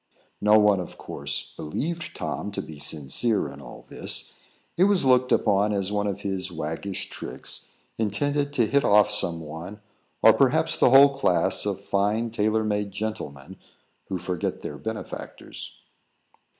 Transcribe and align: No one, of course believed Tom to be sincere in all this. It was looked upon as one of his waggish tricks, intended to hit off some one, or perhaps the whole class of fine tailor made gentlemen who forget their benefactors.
No 0.41 0.57
one, 0.57 0.79
of 0.79 0.97
course 0.97 1.53
believed 1.55 2.15
Tom 2.15 2.51
to 2.53 2.61
be 2.63 2.79
sincere 2.79 3.47
in 3.47 3.61
all 3.61 3.85
this. 3.87 4.33
It 4.75 4.85
was 4.85 5.05
looked 5.05 5.31
upon 5.31 5.73
as 5.73 5.91
one 5.91 6.07
of 6.07 6.21
his 6.21 6.51
waggish 6.51 7.07
tricks, 7.11 7.69
intended 7.99 8.51
to 8.53 8.65
hit 8.65 8.83
off 8.83 9.11
some 9.11 9.41
one, 9.41 9.79
or 10.23 10.33
perhaps 10.33 10.75
the 10.75 10.89
whole 10.89 11.13
class 11.13 11.67
of 11.67 11.79
fine 11.79 12.31
tailor 12.31 12.63
made 12.63 12.89
gentlemen 12.91 13.57
who 14.05 14.17
forget 14.17 14.61
their 14.61 14.79
benefactors. 14.79 15.77